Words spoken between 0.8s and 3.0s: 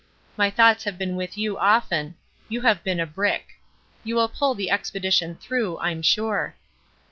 have been with you often. You have been